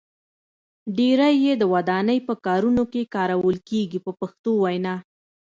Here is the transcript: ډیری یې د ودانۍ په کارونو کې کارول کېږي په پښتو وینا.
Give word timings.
ډیری 0.97 1.33
یې 1.45 1.53
د 1.57 1.63
ودانۍ 1.73 2.19
په 2.27 2.33
کارونو 2.45 2.83
کې 2.91 3.11
کارول 3.15 3.57
کېږي 3.69 3.99
په 4.05 4.11
پښتو 4.19 4.51
وینا. 4.63 4.95